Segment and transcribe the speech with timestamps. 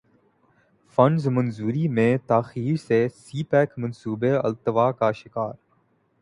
[0.97, 5.53] funds منظوری میں تاخیر سے سی پیک منصوبے التوا کا شکار